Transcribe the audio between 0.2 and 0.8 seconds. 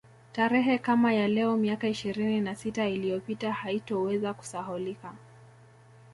Tarehe